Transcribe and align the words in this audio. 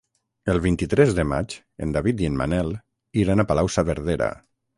El 0.51 0.59
vint-i-tres 0.61 1.11
de 1.19 1.25
maig 1.31 1.53
en 1.87 1.91
David 1.97 2.25
i 2.25 2.29
en 2.31 2.41
Manel 2.41 2.73
iran 3.27 3.45
a 3.45 3.47
Palau-saverdera. 3.53 4.33